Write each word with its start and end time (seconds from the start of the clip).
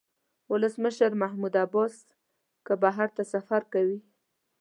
ولسمشر 0.49 1.11
محمود 1.23 1.55
عباس 1.65 1.95
که 2.65 2.73
بهر 2.83 3.09
ته 3.15 3.23
سفر 3.33 3.61
کوي. 3.73 3.97